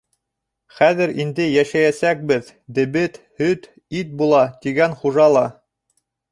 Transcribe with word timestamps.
Хәҙер 0.77 1.13
инде 1.25 1.45
йәшәйәсәкбеҙ, 1.57 2.49
дебет, 2.79 3.21
һөт, 3.43 3.71
ит 4.03 4.19
була, 4.25 4.43
тигән 4.67 5.01
хужа 5.03 5.33
ла. 5.39 5.49